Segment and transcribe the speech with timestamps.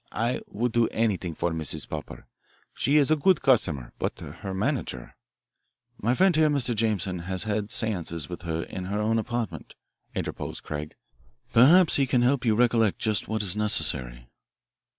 [0.11, 1.87] I would do anything for Mrs.
[1.87, 2.25] Popper.
[2.73, 3.93] She is a good customer.
[3.99, 5.15] But her manager"
[6.01, 6.73] "My friend here, Mr.
[6.73, 9.75] Jameson, has had seances with her in her own apartment,"
[10.15, 10.95] interposed Craig.
[11.53, 14.27] "Perhaps he can help you to recollect just what is necessary."